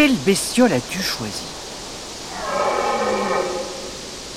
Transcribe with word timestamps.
Quelle 0.00 0.16
bestiole 0.16 0.72
as-tu 0.72 1.02
choisi 1.02 1.42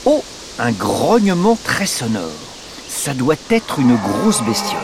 Oh, 0.03 0.21
un 0.59 0.73
grognement 0.73 1.57
très 1.63 1.85
sonore. 1.85 2.21
Ça 2.89 3.13
doit 3.13 3.37
être 3.49 3.79
une 3.79 3.95
grosse 3.95 4.41
bestiole. 4.41 4.81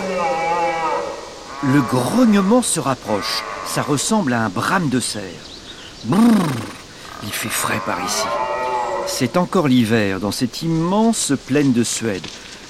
Le 1.64 1.82
grognement 1.82 2.62
se 2.62 2.80
rapproche. 2.80 3.44
Ça 3.68 3.82
ressemble 3.82 4.32
à 4.32 4.46
un 4.46 4.48
brame 4.48 4.88
de 4.88 5.02
cerf. 5.02 5.26
Brrr, 6.06 6.48
il 7.24 7.34
fait 7.34 7.50
frais 7.50 7.82
par 7.86 8.00
ici. 8.06 8.28
C'est 9.06 9.36
encore 9.36 9.68
l'hiver 9.68 10.22
dans 10.22 10.32
cette 10.32 10.62
immense 10.62 11.34
plaine 11.46 11.74
de 11.74 11.84
Suède. 11.84 12.26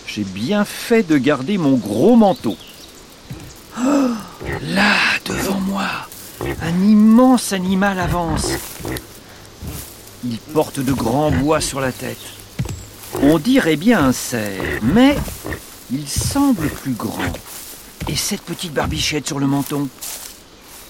J'ai 0.07 0.23
bien 0.23 0.65
fait 0.65 1.03
de 1.03 1.19
garder 1.19 1.59
mon 1.59 1.73
gros 1.73 2.15
manteau. 2.15 2.57
Oh, 3.79 4.07
là, 4.63 4.95
devant 5.27 5.59
moi, 5.59 6.08
un 6.41 6.83
immense 6.83 7.53
animal 7.53 7.99
avance. 7.99 8.47
Il 10.23 10.37
porte 10.37 10.79
de 10.79 10.93
grands 10.93 11.31
bois 11.31 11.61
sur 11.61 11.79
la 11.79 11.91
tête. 11.91 12.19
On 13.21 13.39
dirait 13.39 13.75
bien 13.75 14.03
un 14.03 14.11
cerf, 14.11 14.79
mais 14.81 15.17
il 15.91 16.07
semble 16.07 16.69
plus 16.69 16.93
grand. 16.93 17.33
Et 18.07 18.15
cette 18.15 18.41
petite 18.41 18.73
barbichette 18.73 19.27
sur 19.27 19.39
le 19.39 19.47
menton 19.47 19.87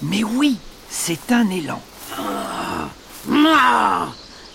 Mais 0.02 0.23
oui, 0.23 0.57
c'est 0.90 1.31
un 1.31 1.49
élan. 1.49 1.81
Ah, 2.18 4.07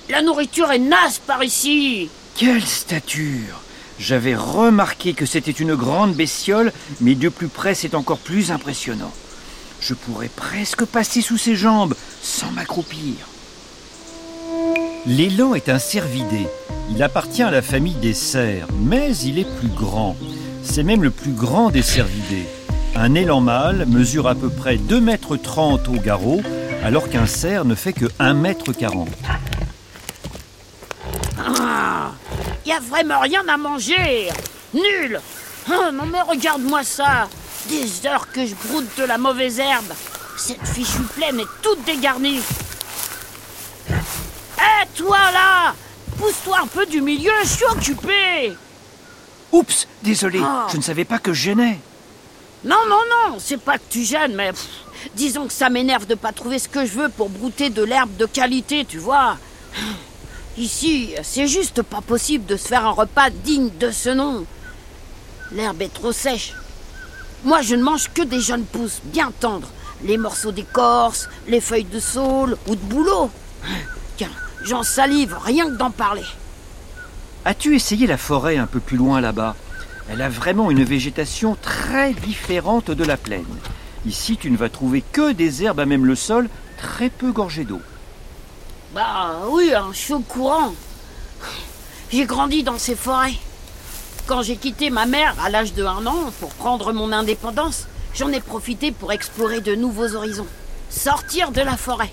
la 0.09 0.23
nourriture 0.23 0.71
est 0.73 0.79
naze 0.79 1.19
par 1.19 1.43
ici. 1.43 2.09
Quelle 2.37 2.65
stature 2.65 3.61
J'avais 3.99 4.35
remarqué 4.35 5.15
que 5.15 5.27
c'était 5.27 5.51
une 5.51 5.75
grande 5.75 6.15
bestiole, 6.15 6.73
mais 7.01 7.15
de 7.15 7.29
plus 7.29 7.49
près 7.49 7.75
c'est 7.75 7.95
encore 7.95 8.19
plus 8.19 8.51
impressionnant. 8.51 9.13
Je 9.87 9.93
pourrais 9.93 10.31
presque 10.31 10.87
passer 10.87 11.21
sous 11.21 11.37
ses 11.37 11.57
jambes 11.57 11.95
sans 12.23 12.51
m'accroupir. 12.53 13.17
L'élan 15.05 15.55
est 15.55 15.69
un 15.69 15.79
cervidé. 15.79 16.47
Il 16.91 17.03
appartient 17.03 17.43
à 17.43 17.51
la 17.51 17.61
famille 17.61 17.97
des 17.97 18.15
cerfs, 18.15 18.67
mais 18.81 19.15
il 19.19 19.39
est 19.39 19.59
plus 19.59 19.69
grand. 19.69 20.17
C'est 20.63 20.85
même 20.85 21.03
le 21.03 21.11
plus 21.11 21.33
grand 21.33 21.69
des 21.69 21.83
cervidés. 21.83 22.47
Un 22.97 23.15
élan 23.15 23.43
mâle 23.43 23.85
mesure 23.87 24.27
à 24.27 24.35
peu 24.35 24.49
près 24.49 24.77
2,30 24.77 25.01
mètres 25.01 25.33
au 25.91 26.01
garrot, 26.01 26.41
alors 26.83 27.11
qu'un 27.11 27.27
cerf 27.27 27.67
ne 27.67 27.75
fait 27.75 27.93
que 27.93 28.07
1,40 28.21 28.35
mètre. 28.37 28.65
Ah, 31.39 32.13
y 32.65 32.73
a 32.73 32.81
vraiment 32.81 33.21
rien 33.21 33.47
à 33.49 33.59
manger. 33.59 34.31
Nul. 34.73 35.21
Non 35.69 36.07
mais 36.11 36.23
regarde-moi 36.23 36.83
ça. 36.85 37.29
Des 37.69 38.07
heures 38.07 38.31
que 38.31 38.45
je 38.45 38.55
broute 38.55 38.87
de 38.99 39.05
la 39.05 39.19
mauvaise 39.19 39.59
herbe. 39.59 39.93
Cette 40.37 40.67
fichue 40.67 41.03
plaine 41.17 41.41
est 41.41 41.63
toute 41.63 41.85
dégarnie. 41.85 42.41
Hé, 44.59 44.87
toi 44.97 45.19
là 45.33 45.75
Pousse-toi 46.19 46.59
un 46.63 46.67
peu 46.67 46.87
du 46.87 47.01
milieu, 47.01 47.33
je 47.43 47.49
suis 47.49 47.65
occupé. 47.65 48.53
Oups, 49.53 49.89
désolé, 50.03 50.41
Ah. 50.45 50.67
je 50.71 50.77
ne 50.77 50.83
savais 50.83 51.05
pas 51.05 51.19
que 51.19 51.33
je 51.33 51.43
gênais. 51.45 51.79
Non, 52.65 52.79
non, 52.89 53.01
non, 53.11 53.37
c'est 53.39 53.61
pas 53.61 53.79
que 53.79 53.85
tu 53.91 54.05
gênes, 54.05 54.35
mais 54.35 54.53
pff, 54.53 54.67
disons 55.15 55.47
que 55.47 55.53
ça 55.53 55.69
m'énerve 55.71 56.07
de 56.07 56.15
pas 56.15 56.33
trouver 56.33 56.59
ce 56.59 56.69
que 56.69 56.87
je 56.87 56.93
veux 56.93 57.09
pour 57.09 57.29
brouter 57.29 57.69
de 57.71 57.83
l'herbe 57.83 58.17
de 58.17 58.27
qualité, 58.27 58.85
tu 58.85 58.99
vois. 58.99 59.37
Ici, 60.57 61.15
c'est 61.23 61.49
juste 61.49 61.83
pas 61.83 62.01
possible 62.01 62.47
de 62.47 62.57
se 62.57 62.69
faire 62.69 62.87
un 62.87 62.91
repas 62.93 63.31
digne 63.31 63.71
de 63.79 63.91
ce 63.91 64.11
nom. 64.11 64.47
L'herbe 65.53 65.83
est 65.83 65.93
trop 65.93 66.13
sèche. 66.13 66.55
Moi, 67.45 67.61
je 67.61 67.75
ne 67.75 67.83
mange 67.83 68.11
que 68.13 68.23
des 68.23 68.41
jeunes 68.41 68.65
pousses 68.65 69.01
bien 69.05 69.31
tendres. 69.39 69.69
Les 70.03 70.17
morceaux 70.17 70.53
d'écorce, 70.53 71.29
les 71.47 71.61
feuilles 71.61 71.85
de 71.85 72.01
saule 72.01 72.57
ou 72.67 72.75
de 72.75 72.81
bouleau. 72.81 73.31
Tiens, 74.17 74.31
j'en 74.65 74.83
salive 74.83 75.37
rien 75.45 75.67
que 75.67 75.77
d'en 75.77 75.91
parler. 75.91 76.25
As-tu 77.45 77.77
essayé 77.77 78.07
la 78.07 78.17
forêt 78.17 78.57
un 78.57 78.67
peu 78.67 78.81
plus 78.81 78.97
loin 78.97 79.21
là-bas? 79.21 79.55
Elle 80.11 80.23
a 80.23 80.29
vraiment 80.29 80.71
une 80.71 80.85
végétation 80.85 81.57
très 81.61 82.15
différente 82.15 82.91
de 82.91 83.05
la 83.05 83.19
plaine. 83.19 83.45
Ici, 84.07 84.37
tu 84.39 84.51
ne 84.51 84.57
vas 84.57 84.69
trouver 84.71 85.03
que 85.13 85.33
des 85.33 85.63
herbes 85.63 85.81
à 85.81 85.87
même 85.87 86.07
le 86.07 86.15
sol, 86.15 86.49
très 86.79 87.11
peu 87.11 87.33
gorgées 87.33 87.65
d'eau. 87.65 87.81
Bah 88.95 89.41
oui, 89.49 89.73
un 89.75 89.93
chaud 89.93 90.21
courant. 90.21 90.75
J'ai 92.11 92.27
grandi 92.27 92.63
dans 92.63 92.79
ces 92.79 92.95
forêts. 92.95 93.35
Quand 94.27 94.41
j'ai 94.41 94.57
quitté 94.57 94.89
ma 94.89 95.05
mère 95.05 95.37
à 95.45 95.51
l'âge 95.51 95.75
de 95.75 95.85
un 95.85 96.07
an 96.07 96.33
pour 96.41 96.49
prendre 96.55 96.95
mon 96.95 97.13
indépendance, 97.13 97.87
j'en 98.15 98.33
ai 98.33 98.41
profité 98.41 98.91
pour 98.91 99.13
explorer 99.13 99.61
de 99.61 99.75
nouveaux 99.75 100.15
horizons. 100.15 100.47
Sortir 100.89 101.51
de 101.51 101.61
la 101.61 101.77
forêt. 101.77 102.11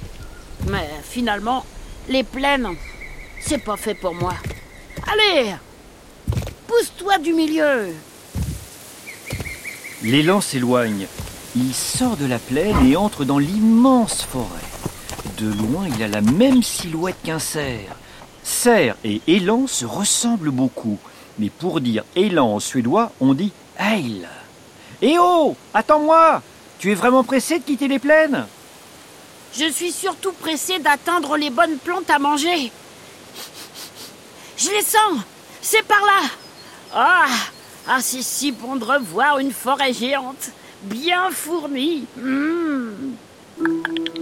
Mais 0.67 0.89
finalement, 1.03 1.65
les 2.09 2.23
plaines, 2.23 2.67
c'est 3.39 3.63
pas 3.63 3.77
fait 3.77 3.95
pour 3.95 4.13
moi. 4.13 4.33
Allez 5.09 5.55
Pousse-toi 6.67 7.17
du 7.19 7.33
milieu 7.33 7.93
L'élan 10.03 10.41
s'éloigne. 10.41 11.07
Il 11.55 11.73
sort 11.73 12.17
de 12.17 12.25
la 12.25 12.39
plaine 12.39 12.87
et 12.87 12.97
entre 12.97 13.23
dans 13.23 13.39
l'immense 13.39 14.23
forêt. 14.23 14.47
De 15.37 15.47
loin, 15.47 15.87
il 15.87 16.03
a 16.03 16.09
la 16.09 16.21
même 16.21 16.61
silhouette 16.61 17.17
qu'un 17.23 17.39
cerf. 17.39 17.95
Cerf 18.43 18.95
et 19.05 19.21
élan 19.27 19.65
se 19.67 19.85
ressemblent 19.85 20.51
beaucoup. 20.51 20.99
Mais 21.39 21.49
pour 21.49 21.81
dire 21.81 22.03
élan 22.15 22.55
en 22.55 22.59
suédois, 22.59 23.11
on 23.19 23.33
dit 23.33 23.51
eil. 23.79 24.27
Eh 25.01 25.17
oh 25.19 25.55
Attends-moi 25.73 26.41
Tu 26.79 26.91
es 26.91 26.95
vraiment 26.95 27.23
pressé 27.23 27.59
de 27.59 27.63
quitter 27.63 27.87
les 27.87 27.99
plaines? 27.99 28.45
Je 29.57 29.69
suis 29.69 29.91
surtout 29.91 30.31
pressé 30.33 30.79
d'atteindre 30.79 31.35
les 31.37 31.49
bonnes 31.49 31.77
plantes 31.77 32.09
à 32.09 32.19
manger. 32.19 32.71
Je 34.57 34.69
les 34.69 34.83
sens 34.83 35.19
C'est 35.61 35.83
par 35.83 36.01
là 36.01 36.29
Ah 36.93 37.25
Ah, 37.87 38.01
c'est 38.01 38.21
si 38.21 38.51
bon 38.51 38.75
de 38.75 38.85
revoir 38.85 39.39
une 39.39 39.51
forêt 39.51 39.93
géante, 39.93 40.51
bien 40.83 41.31
fournie. 41.31 42.05
Mmh. 42.17 43.13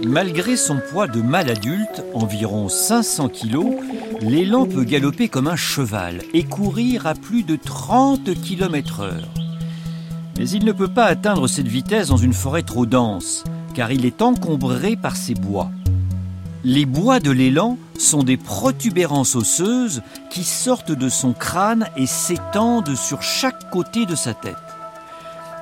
Malgré 0.06 0.56
son 0.56 0.80
poids 0.90 1.06
de 1.06 1.20
mâle 1.20 1.50
adulte, 1.50 2.02
environ 2.14 2.68
500 2.68 3.28
kilos, 3.28 3.74
l'élan 4.20 4.66
peut 4.66 4.84
galoper 4.84 5.28
comme 5.28 5.46
un 5.46 5.56
cheval 5.56 6.22
et 6.32 6.44
courir 6.44 7.06
à 7.06 7.14
plus 7.14 7.42
de 7.42 7.56
30 7.56 8.34
km 8.40 9.00
heure. 9.00 9.28
Mais 10.38 10.48
il 10.48 10.64
ne 10.64 10.72
peut 10.72 10.88
pas 10.88 11.04
atteindre 11.04 11.48
cette 11.48 11.68
vitesse 11.68 12.08
dans 12.08 12.16
une 12.16 12.32
forêt 12.32 12.62
trop 12.62 12.86
dense, 12.86 13.44
car 13.74 13.92
il 13.92 14.06
est 14.06 14.22
encombré 14.22 14.96
par 14.96 15.16
ses 15.16 15.34
bois. 15.34 15.70
Les 16.64 16.86
bois 16.86 17.20
de 17.20 17.30
l'élan 17.30 17.78
sont 17.98 18.22
des 18.22 18.36
protubérances 18.36 19.36
osseuses 19.36 20.02
qui 20.30 20.44
sortent 20.44 20.92
de 20.92 21.08
son 21.08 21.32
crâne 21.32 21.88
et 21.96 22.06
s'étendent 22.06 22.96
sur 22.96 23.22
chaque 23.22 23.70
côté 23.70 24.06
de 24.06 24.14
sa 24.14 24.34
tête. 24.34 24.56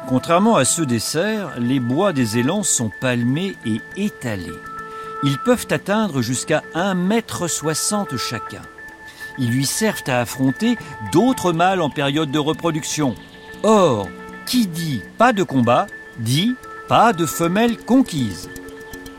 Contrairement 0.09 0.57
à 0.57 0.65
ceux 0.65 0.87
des 0.87 1.01
cerfs, 1.01 1.53
les 1.59 1.81
bois 1.81 2.15
des 2.15 2.39
élans 2.39 2.63
sont 2.63 2.91
palmés 3.01 3.55
et 3.67 3.83
étalés. 3.99 4.59
Ils 5.23 5.37
peuvent 5.37 5.67
atteindre 5.71 6.23
jusqu'à 6.23 6.63
1,60 6.75 8.13
m 8.13 8.19
chacun. 8.19 8.63
Ils 9.39 9.51
lui 9.51 9.67
servent 9.67 10.05
à 10.07 10.21
affronter 10.21 10.79
d'autres 11.13 11.53
mâles 11.53 11.83
en 11.83 11.91
période 11.91 12.31
de 12.31 12.39
reproduction. 12.39 13.17
Or, 13.63 14.09
qui 14.47 14.67
dit 14.67 15.03
pas 15.19 15.35
de 15.35 15.43
combat, 15.43 15.87
dit 16.19 16.55
pas 16.89 17.13
de 17.13 17.27
femelle 17.27 17.77
conquise. 17.77 18.49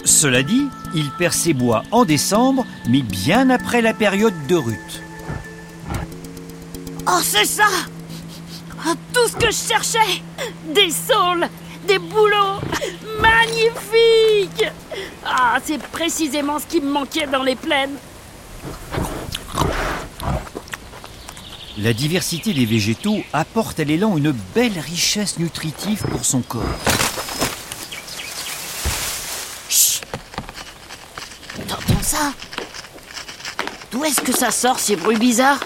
Cela 0.06 0.42
dit, 0.42 0.66
il 0.96 1.12
perd 1.12 1.34
ses 1.34 1.54
bois 1.54 1.84
en 1.92 2.04
décembre, 2.04 2.66
mais 2.88 3.04
bien 3.04 3.52
après 3.52 3.84
la 3.84 3.94
période 3.94 4.34
de 4.48 4.56
rut. 4.56 5.04
Oh, 7.08 7.20
c'est 7.22 7.46
ça 7.46 7.68
Tout 9.14 9.28
ce 9.28 9.36
que 9.36 9.52
je 9.52 9.68
cherchais. 9.68 10.22
Des 10.74 10.90
saules, 10.90 11.48
des 11.88 12.00
bouleaux. 12.00 12.60
Magnifique. 13.20 14.66
Ah, 15.26 15.58
c'est 15.64 15.82
précisément 15.82 16.60
ce 16.60 16.66
qui 16.66 16.80
me 16.80 16.90
manquait 16.90 17.28
dans 17.28 17.44
les 17.44 17.56
plaines. 17.56 17.98
La 21.78 21.94
diversité 21.94 22.54
des 22.54 22.66
végétaux 22.66 23.20
apporte 23.32 23.80
à 23.80 23.84
l'élan 23.84 24.18
une 24.18 24.32
belle 24.32 24.78
richesse 24.80 25.40
nutritive 25.40 26.04
pour 26.10 26.26
son 26.26 26.42
corps. 26.42 26.64
Chut. 29.70 30.04
T'entends 31.68 32.04
ça? 32.04 32.34
D'où 33.92 34.04
est-ce 34.04 34.22
que 34.22 34.34
ça 34.34 34.52
sort, 34.52 34.80
ces 34.80 34.96
bruits 34.96 35.18
bizarres? 35.18 35.60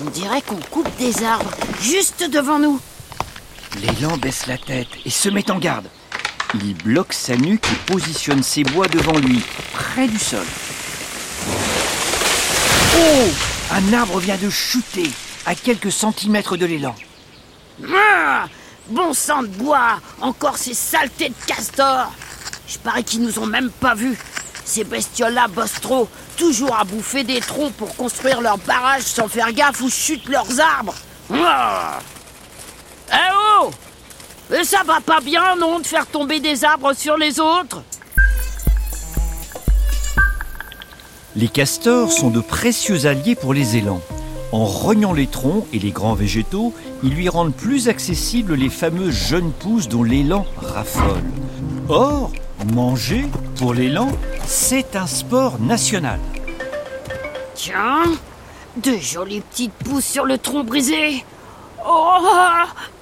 On 0.00 0.10
dirait 0.10 0.42
qu'on 0.42 0.56
coupe 0.70 0.88
des 0.98 1.22
arbres, 1.22 1.50
juste 1.80 2.28
devant 2.28 2.58
nous. 2.58 2.80
L'élan 3.80 4.16
baisse 4.16 4.46
la 4.46 4.58
tête 4.58 4.88
et 5.04 5.10
se 5.10 5.28
met 5.28 5.50
en 5.50 5.58
garde. 5.58 5.86
Il 6.54 6.74
bloque 6.74 7.12
sa 7.12 7.36
nuque 7.36 7.66
et 7.66 7.92
positionne 7.92 8.42
ses 8.42 8.64
bois 8.64 8.86
devant 8.88 9.18
lui, 9.18 9.40
près 9.72 10.08
du 10.08 10.18
sol. 10.18 10.44
Oh 12.96 13.28
Un 13.72 13.92
arbre 13.92 14.18
vient 14.20 14.36
de 14.36 14.50
chuter 14.50 15.10
à 15.46 15.54
quelques 15.54 15.92
centimètres 15.92 16.56
de 16.56 16.66
l'élan. 16.66 16.94
Ah 17.94 18.46
bon 18.88 19.12
sang 19.14 19.42
de 19.42 19.48
bois 19.48 20.00
Encore 20.20 20.58
ces 20.58 20.74
saletés 20.74 21.30
de 21.30 21.34
castors 21.46 22.12
Je 22.68 22.78
parie 22.78 23.02
qu'ils 23.04 23.22
nous 23.22 23.38
ont 23.38 23.46
même 23.46 23.70
pas 23.70 23.94
vus. 23.94 24.16
Ces 24.64 24.84
bestioles-là 24.84 25.48
bossent 25.48 25.80
trop, 25.80 26.08
toujours 26.36 26.74
à 26.74 26.84
bouffer 26.84 27.22
des 27.22 27.40
troncs 27.40 27.72
pour 27.74 27.94
construire 27.96 28.40
leurs 28.40 28.58
barrages 28.58 29.02
sans 29.02 29.28
faire 29.28 29.52
gaffe 29.52 29.80
où 29.82 29.90
chutent 29.90 30.28
leurs 30.28 30.60
arbres. 30.60 30.94
Eh 31.30 31.34
oh 33.60 33.70
Mais 34.50 34.64
ça 34.64 34.82
va 34.84 35.00
pas 35.00 35.20
bien, 35.20 35.56
non, 35.56 35.80
de 35.80 35.86
faire 35.86 36.06
tomber 36.06 36.40
des 36.40 36.64
arbres 36.64 36.94
sur 36.94 37.16
les 37.16 37.38
autres? 37.40 37.82
Les 41.36 41.48
castors 41.48 42.12
sont 42.12 42.30
de 42.30 42.40
précieux 42.40 43.06
alliés 43.06 43.34
pour 43.34 43.54
les 43.54 43.76
élans. 43.76 44.00
En 44.52 44.64
rognant 44.64 45.12
les 45.12 45.26
troncs 45.26 45.66
et 45.72 45.80
les 45.80 45.90
grands 45.90 46.14
végétaux, 46.14 46.72
ils 47.04 47.14
lui 47.14 47.28
rendent 47.28 47.54
plus 47.54 47.88
accessibles 47.88 48.54
les 48.54 48.70
fameuses 48.70 49.28
jeunes 49.28 49.52
pousses 49.52 49.88
dont 49.88 50.02
l'élan 50.02 50.46
raffole. 50.56 51.22
Or, 51.88 52.32
manger, 52.72 53.26
pour 53.58 53.74
l'élan, 53.74 54.08
c'est 54.46 54.96
un 54.96 55.06
sport 55.06 55.60
national. 55.60 56.18
Tiens, 57.54 58.04
de 58.78 58.96
jolies 58.96 59.42
petites 59.42 59.72
pousses 59.72 60.06
sur 60.06 60.24
le 60.24 60.38
tronc 60.38 60.64
brisé. 60.64 61.24
Oh, 61.86 62.18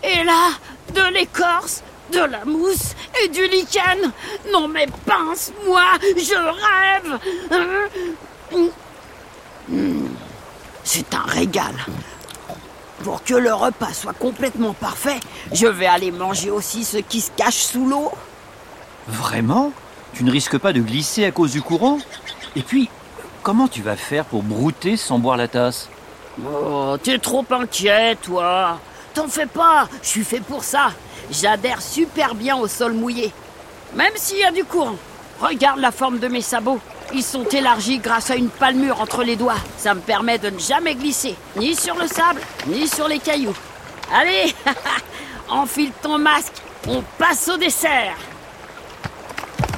et 0.02 0.24
là, 0.24 0.48
de 0.92 1.14
l'écorce, 1.14 1.84
de 2.12 2.18
la 2.18 2.44
mousse 2.44 2.96
et 3.22 3.28
du 3.28 3.46
lichen. 3.46 4.12
Non 4.52 4.66
mais 4.66 4.88
pince-moi, 5.06 5.84
je 6.16 6.34
rêve. 6.34 7.18
Hein? 8.50 8.68
C'est 10.82 11.14
un 11.14 11.22
régal. 11.22 11.74
Pour 13.02 13.24
que 13.24 13.34
le 13.34 13.52
repas 13.52 13.92
soit 13.92 14.12
complètement 14.12 14.74
parfait, 14.74 15.18
je 15.52 15.66
vais 15.66 15.86
aller 15.86 16.12
manger 16.12 16.50
aussi 16.50 16.84
ce 16.84 16.98
qui 16.98 17.20
se 17.20 17.30
cache 17.32 17.62
sous 17.62 17.86
l'eau. 17.86 18.12
Vraiment? 19.08 19.72
Tu 20.14 20.22
ne 20.24 20.30
risques 20.30 20.58
pas 20.58 20.72
de 20.72 20.80
glisser 20.80 21.24
à 21.24 21.32
cause 21.32 21.52
du 21.52 21.62
courant? 21.62 21.98
Et 22.54 22.62
puis, 22.62 22.88
comment 23.42 23.66
tu 23.66 23.82
vas 23.82 23.96
faire 23.96 24.24
pour 24.24 24.42
brouter 24.42 24.96
sans 24.96 25.18
boire 25.18 25.36
la 25.36 25.48
tasse? 25.48 25.88
Oh, 26.46 26.96
t'es 27.02 27.18
trop 27.18 27.44
inquiet, 27.50 28.16
toi. 28.16 28.78
T'en 29.14 29.26
fais 29.26 29.46
pas, 29.46 29.88
je 30.02 30.08
suis 30.08 30.24
fait 30.24 30.40
pour 30.40 30.62
ça. 30.62 30.92
J'adhère 31.30 31.82
super 31.82 32.34
bien 32.34 32.56
au 32.56 32.68
sol 32.68 32.92
mouillé. 32.92 33.32
Même 33.94 34.12
s'il 34.14 34.38
y 34.38 34.44
a 34.44 34.52
du 34.52 34.64
courant. 34.64 34.96
Regarde 35.40 35.80
la 35.80 35.90
forme 35.90 36.18
de 36.18 36.28
mes 36.28 36.40
sabots. 36.40 36.80
Ils 37.14 37.22
sont 37.22 37.44
élargis 37.44 37.98
grâce 37.98 38.30
à 38.30 38.36
une 38.36 38.48
palmure 38.48 39.00
entre 39.00 39.22
les 39.22 39.36
doigts. 39.36 39.60
Ça 39.76 39.94
me 39.94 40.00
permet 40.00 40.38
de 40.38 40.48
ne 40.48 40.58
jamais 40.58 40.94
glisser, 40.94 41.36
ni 41.56 41.74
sur 41.74 41.94
le 41.96 42.06
sable, 42.06 42.40
ni 42.66 42.88
sur 42.88 43.06
les 43.06 43.18
cailloux. 43.18 43.54
Allez, 44.14 44.54
enfile 45.50 45.92
ton 46.02 46.18
masque, 46.18 46.54
on 46.88 47.02
passe 47.18 47.48
au 47.48 47.58
dessert. 47.58 48.16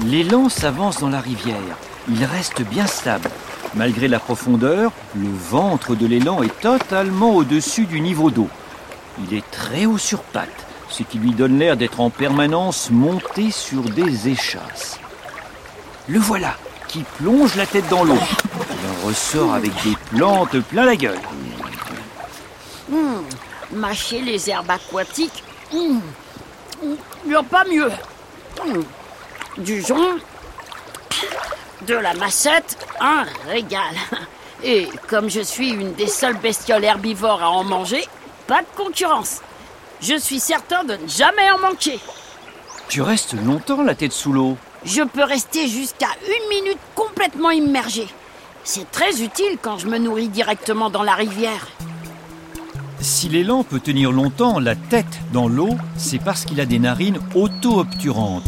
L'élan 0.05 0.49
s'avance 0.49 1.01
dans 1.01 1.09
la 1.09 1.21
rivière. 1.21 1.57
Il 2.09 2.25
reste 2.25 2.63
bien 2.63 2.87
stable. 2.87 3.31
Malgré 3.75 4.07
la 4.07 4.21
profondeur, 4.21 4.93
le 5.17 5.29
ventre 5.29 5.97
de 5.97 6.07
l'élan 6.07 6.43
est 6.43 6.61
totalement 6.61 7.35
au-dessus 7.35 7.87
du 7.87 8.01
niveau 8.01 8.31
d'eau. 8.31 8.49
Il 9.27 9.37
est 9.37 9.49
très 9.51 9.87
haut 9.87 9.99
sur 9.99 10.21
pattes, 10.21 10.67
ce 10.89 11.03
qui 11.03 11.19
lui 11.19 11.33
donne 11.33 11.59
l'air 11.59 11.77
d'être 11.77 12.01
en 12.01 12.11
permanence 12.11 12.91
monté 12.91 13.51
sur 13.51 13.83
des 13.83 14.29
échasses. 14.29 15.01
Le 16.07 16.21
voilà, 16.21 16.57
qui 16.89 17.05
plonge 17.19 17.55
la 17.57 17.67
tête 17.67 17.89
dans 17.89 18.05
l'eau. 18.05 18.19
Il 18.71 18.91
en 18.91 19.07
ressort 19.07 19.55
avec 19.55 19.73
des 19.83 19.97
plantes 20.11 20.59
plein 20.61 20.85
la 20.85 20.97
gueule. 20.97 21.21
Hum, 22.93 23.25
mâcher 23.73 24.21
les 24.21 24.51
herbes 24.51 24.71
aquatiques, 24.71 25.43
il 25.73 26.01
n'y 27.27 27.35
a 27.35 27.43
pas 27.43 27.65
mieux. 27.65 27.91
Du 29.59 29.83
jonc, 29.83 30.19
de 31.87 31.95
la 31.95 32.15
massette, 32.15 32.77
un 33.01 33.25
régal. 33.47 33.95
Et 34.63 34.89
comme 35.09 35.29
je 35.29 35.41
suis 35.41 35.71
une 35.71 35.93
des 35.95 36.07
seules 36.07 36.39
bestioles 36.39 36.85
herbivores 36.85 37.43
à 37.43 37.51
en 37.51 37.65
manger, 37.65 38.07
pas 38.47 38.61
de 38.61 38.67
concurrence. 38.77 39.41
Je 40.01 40.17
suis 40.19 40.41
certain 40.41 40.85
de 40.85 40.95
ne 40.95 41.07
jamais 41.07 41.51
en 41.51 41.59
manquer. 41.59 41.99
Tu 42.89 43.03
restes 43.03 43.35
longtemps 43.35 43.83
la 43.83 43.95
tête 43.95 44.13
sous 44.13 44.33
l'eau 44.33 44.57
Je 44.85 45.03
peux 45.03 45.25
rester 45.25 45.69
jusqu'à 45.69 46.09
une 46.27 46.49
minute 46.49 46.79
complètement 46.95 47.51
immergée. 47.51 48.09
C'est 48.65 48.91
très 48.91 49.23
utile 49.23 49.59
quand 49.61 49.79
je 49.79 49.89
me 49.89 49.99
nourris 49.99 50.29
directement 50.29 50.91
dans 50.91 51.03
la 51.03 51.15
rivière. 51.15 51.69
Si 53.01 53.29
l'élan 53.29 53.65
peut 53.65 53.81
tenir 53.81 54.13
longtemps 54.13 54.59
la 54.59 54.77
tête 54.77 55.21
dans 55.33 55.49
l'eau, 55.49 55.77
c'est 55.97 56.23
parce 56.23 56.45
qu'il 56.45 56.61
a 56.61 56.67
des 56.67 56.79
narines 56.79 57.21
auto-obturantes 57.35 58.45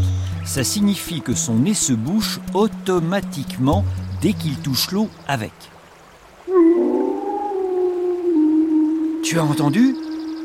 ça 0.46 0.62
signifie 0.62 1.20
que 1.20 1.34
son 1.34 1.54
nez 1.54 1.74
se 1.74 1.92
bouche 1.92 2.38
automatiquement 2.54 3.84
dès 4.22 4.32
qu'il 4.32 4.56
touche 4.60 4.92
l'eau 4.92 5.08
avec. 5.26 5.52
Tu 9.22 9.38
as 9.38 9.44
entendu? 9.44 9.96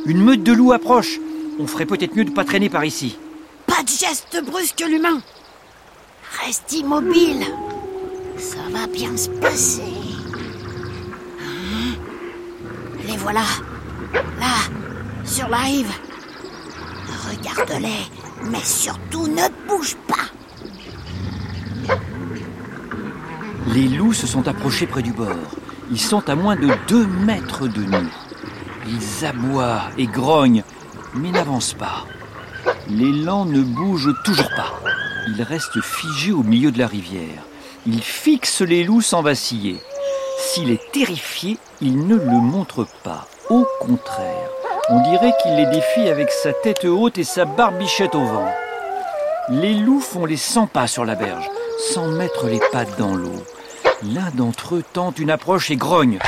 Une 0.07 0.23
meute 0.23 0.43
de 0.43 0.51
loups 0.51 0.71
approche. 0.71 1.19
On 1.59 1.67
ferait 1.67 1.85
peut-être 1.85 2.15
mieux 2.15 2.25
de 2.25 2.31
pas 2.31 2.43
traîner 2.43 2.69
par 2.69 2.83
ici. 2.83 3.15
Pas 3.67 3.83
de 3.83 3.89
geste 3.89 4.43
brusque, 4.43 4.83
l'humain. 4.89 5.21
Reste 6.45 6.73
immobile. 6.73 7.45
Ça 8.37 8.57
va 8.71 8.87
bien 8.87 9.15
se 9.15 9.29
passer. 9.29 9.83
Hein 11.39 11.93
Les 13.07 13.17
voilà. 13.17 13.43
Là, 14.39 14.55
sur 15.23 15.47
la 15.49 15.57
rive. 15.57 15.91
Regarde-les. 17.29 18.49
Mais 18.49 18.63
surtout 18.63 19.27
ne 19.27 19.47
bouge 19.67 19.95
pas. 20.07 21.95
Les 23.67 23.87
loups 23.87 24.13
se 24.13 24.25
sont 24.25 24.47
approchés 24.47 24.87
près 24.87 25.03
du 25.03 25.13
bord. 25.13 25.27
Ils 25.91 25.99
sont 25.99 26.27
à 26.27 26.35
moins 26.35 26.55
de 26.55 26.69
deux 26.87 27.05
mètres 27.05 27.67
de 27.67 27.83
nous. 27.83 28.09
Ils 28.87 29.25
aboient 29.25 29.83
et 29.97 30.07
grognent, 30.07 30.63
mais 31.13 31.29
n'avancent 31.29 31.75
pas. 31.75 32.05
L'élan 32.89 33.45
ne 33.45 33.61
bouge 33.61 34.09
toujours 34.25 34.49
pas. 34.55 34.79
Il 35.27 35.43
reste 35.43 35.81
figé 35.81 36.31
au 36.31 36.43
milieu 36.43 36.71
de 36.71 36.79
la 36.79 36.87
rivière. 36.87 37.43
Il 37.85 38.01
fixe 38.01 38.61
les 38.61 38.83
loups 38.83 39.01
sans 39.01 39.21
vaciller. 39.21 39.77
S'il 40.39 40.71
est 40.71 40.91
terrifié, 40.91 41.57
il 41.81 42.07
ne 42.07 42.15
le 42.15 42.41
montre 42.41 42.87
pas. 43.03 43.27
Au 43.49 43.65
contraire, 43.79 44.49
on 44.89 44.99
dirait 45.09 45.33
qu'il 45.41 45.55
les 45.55 45.67
défie 45.67 46.09
avec 46.09 46.31
sa 46.31 46.53
tête 46.53 46.85
haute 46.85 47.17
et 47.17 47.23
sa 47.23 47.45
barbichette 47.45 48.15
au 48.15 48.23
vent. 48.23 48.51
Les 49.49 49.73
loups 49.73 50.01
font 50.01 50.25
les 50.25 50.37
100 50.37 50.67
pas 50.67 50.87
sur 50.87 51.05
la 51.05 51.15
berge, 51.15 51.49
sans 51.93 52.07
mettre 52.07 52.47
les 52.47 52.61
pattes 52.71 52.97
dans 52.97 53.15
l'eau. 53.15 53.43
L'un 54.03 54.31
d'entre 54.33 54.75
eux 54.75 54.83
tente 54.93 55.19
une 55.19 55.29
approche 55.29 55.69
et 55.69 55.75
grogne. 55.75 56.19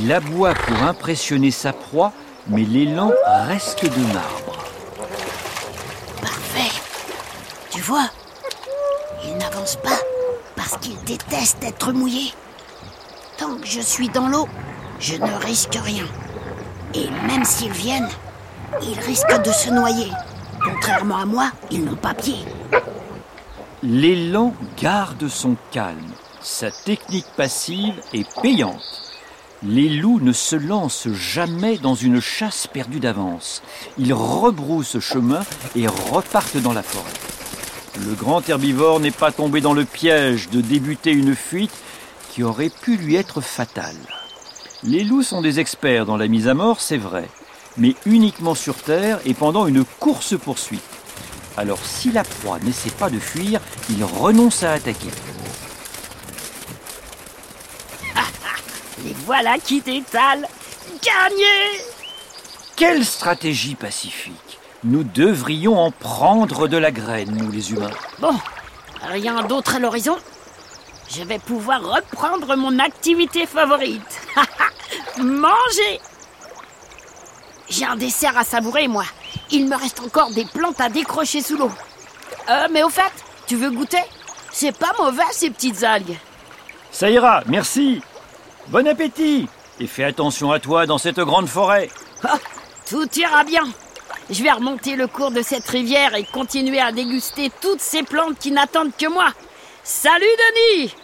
Il 0.00 0.12
aboie 0.12 0.54
pour 0.54 0.82
impressionner 0.82 1.50
sa 1.50 1.72
proie, 1.72 2.12
mais 2.48 2.62
l'élan 2.62 3.10
reste 3.46 3.84
de 3.84 4.12
marbre. 4.12 4.64
Parfait. 6.20 6.72
Vois, 7.82 8.08
il 9.24 9.36
n'avance 9.38 9.74
pas 9.74 9.98
parce 10.54 10.76
qu'il 10.78 10.96
déteste 11.02 11.64
être 11.64 11.92
mouillé. 11.92 12.32
Tant 13.36 13.56
que 13.56 13.66
je 13.66 13.80
suis 13.80 14.08
dans 14.08 14.28
l'eau, 14.28 14.46
je 15.00 15.16
ne 15.16 15.34
risque 15.44 15.74
rien. 15.82 16.04
Et 16.94 17.10
même 17.26 17.44
s'ils 17.44 17.72
viennent, 17.72 18.08
ils 18.82 19.00
risquent 19.00 19.42
de 19.42 19.50
se 19.50 19.70
noyer. 19.70 20.12
Contrairement 20.62 21.16
à 21.16 21.24
moi, 21.24 21.50
ils 21.72 21.84
n'ont 21.84 21.96
pas 21.96 22.14
pied. 22.14 22.36
L'élan 23.82 24.54
garde 24.80 25.26
son 25.26 25.56
calme. 25.72 26.12
Sa 26.40 26.70
technique 26.70 27.26
passive 27.36 28.00
est 28.12 28.32
payante. 28.42 29.02
Les 29.64 29.88
loups 29.88 30.20
ne 30.20 30.32
se 30.32 30.54
lancent 30.54 31.08
jamais 31.08 31.78
dans 31.78 31.96
une 31.96 32.20
chasse 32.20 32.68
perdue 32.68 33.00
d'avance. 33.00 33.60
Ils 33.98 34.14
rebroussent 34.14 35.00
chemin 35.00 35.42
et 35.74 35.88
repartent 35.88 36.58
dans 36.58 36.72
la 36.72 36.84
forêt. 36.84 37.31
Le 38.00 38.14
grand 38.14 38.48
herbivore 38.48 39.00
n'est 39.00 39.10
pas 39.10 39.32
tombé 39.32 39.60
dans 39.60 39.74
le 39.74 39.84
piège 39.84 40.48
de 40.48 40.62
débuter 40.62 41.12
une 41.12 41.36
fuite 41.36 41.74
qui 42.30 42.42
aurait 42.42 42.70
pu 42.70 42.96
lui 42.96 43.16
être 43.16 43.42
fatale. 43.42 43.96
Les 44.82 45.04
loups 45.04 45.22
sont 45.22 45.42
des 45.42 45.60
experts 45.60 46.06
dans 46.06 46.16
la 46.16 46.26
mise 46.26 46.48
à 46.48 46.54
mort, 46.54 46.80
c'est 46.80 46.96
vrai, 46.96 47.28
mais 47.76 47.94
uniquement 48.06 48.54
sur 48.54 48.76
Terre 48.76 49.20
et 49.26 49.34
pendant 49.34 49.66
une 49.66 49.84
course-poursuite. 49.84 50.80
Alors 51.58 51.84
si 51.84 52.10
la 52.10 52.24
proie 52.24 52.58
n'essaie 52.60 52.90
pas 52.90 53.10
de 53.10 53.18
fuir, 53.18 53.60
il 53.90 54.02
renonce 54.04 54.62
à 54.62 54.72
attaquer. 54.72 55.10
Les 59.04 59.14
voilà 59.26 59.58
qui 59.58 59.82
t'étalent 59.82 60.48
Gagné 61.02 61.84
Quelle 62.74 63.04
stratégie 63.04 63.74
pacifique 63.74 64.58
Nous 64.84 65.04
devrions 65.04 65.78
en 65.78 65.92
prendre 65.92 66.66
de 66.66 66.76
la 66.76 66.90
graine, 66.90 67.36
nous 67.36 67.52
les 67.52 67.72
humains. 67.72 67.90
Bon, 68.18 68.34
rien 69.02 69.42
d'autre 69.44 69.76
à 69.76 69.78
l'horizon 69.78 70.16
Je 71.08 71.22
vais 71.22 71.38
pouvoir 71.38 71.80
reprendre 71.82 72.56
mon 72.56 72.78
activité 72.80 73.46
favorite. 73.46 74.20
Manger 75.18 76.00
J'ai 77.68 77.84
un 77.84 77.96
dessert 77.96 78.36
à 78.36 78.44
savourer, 78.44 78.88
moi. 78.88 79.04
Il 79.52 79.68
me 79.68 79.76
reste 79.76 80.00
encore 80.00 80.32
des 80.32 80.46
plantes 80.46 80.80
à 80.80 80.88
décrocher 80.88 81.42
sous 81.42 81.56
l'eau. 81.56 81.70
Euh, 82.50 82.66
mais 82.72 82.82
au 82.82 82.88
fait, 82.88 83.12
tu 83.46 83.54
veux 83.54 83.70
goûter? 83.70 84.02
C'est 84.50 84.76
pas 84.76 84.92
mauvais 84.98 85.22
ces 85.30 85.50
petites 85.50 85.84
algues. 85.84 86.18
Ça 86.90 87.08
ira, 87.08 87.42
merci. 87.46 88.02
Bon 88.68 88.86
appétit 88.88 89.48
et 89.78 89.86
fais 89.86 90.04
attention 90.04 90.50
à 90.50 90.58
toi 90.58 90.86
dans 90.86 90.98
cette 90.98 91.20
grande 91.20 91.48
forêt. 91.48 91.88
Oh, 92.24 92.36
tout 92.88 93.08
ira 93.16 93.44
bien. 93.44 93.64
Je 94.30 94.42
vais 94.42 94.50
remonter 94.50 94.96
le 94.96 95.06
cours 95.06 95.30
de 95.30 95.42
cette 95.42 95.68
rivière 95.68 96.14
et 96.14 96.24
continuer 96.24 96.80
à 96.80 96.92
déguster 96.92 97.50
toutes 97.60 97.80
ces 97.80 98.02
plantes 98.02 98.38
qui 98.38 98.50
n'attendent 98.50 98.96
que 98.96 99.08
moi. 99.12 99.32
Salut 99.84 100.24
Denis 100.38 100.94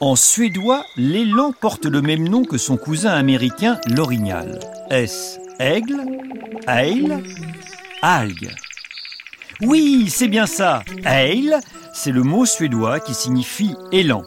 En 0.00 0.16
suédois, 0.16 0.84
l'élan 0.96 1.52
porte 1.52 1.84
le 1.84 2.02
même 2.02 2.28
nom 2.28 2.44
que 2.44 2.58
son 2.58 2.76
cousin 2.76 3.12
américain 3.12 3.78
l'orignal. 3.86 4.58
Est-ce 4.90 5.38
aigle, 5.60 6.02
aile, 6.66 7.22
algue 8.02 8.50
Oui, 9.60 10.08
c'est 10.10 10.28
bien 10.28 10.46
ça. 10.46 10.82
Aile, 11.04 11.60
c'est 11.92 12.12
le 12.12 12.22
mot 12.22 12.46
suédois 12.46 12.98
qui 12.98 13.14
signifie 13.14 13.74
élan. 13.92 14.22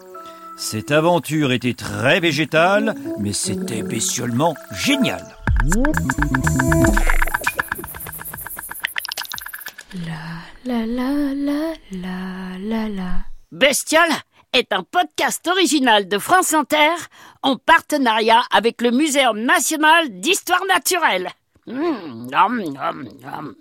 Cette 0.66 0.92
aventure 0.92 1.52
était 1.52 1.74
très 1.74 2.22
végétale, 2.22 2.96
mais 3.20 3.34
c'était 3.34 3.84
bestiolement 3.84 4.56
génial. 4.72 5.22
La 10.06 10.24
la 10.64 10.86
la 10.86 11.34
la 11.36 11.74
la 11.92 12.58
la 12.60 12.90
la. 12.90 13.12
Bestiole 13.52 14.08
est 14.54 14.72
un 14.72 14.84
podcast 14.84 15.46
original 15.48 16.08
de 16.08 16.18
France 16.18 16.54
Inter 16.54 16.96
en 17.42 17.58
partenariat 17.58 18.44
avec 18.50 18.82
le 18.82 18.92
Muséum 18.92 19.42
national 19.42 20.22
d'histoire 20.22 20.64
naturelle. 20.66 21.28
Mmh, 21.68 22.30
nom, 22.32 22.50
nom, 22.50 23.04
nom. 23.22 23.54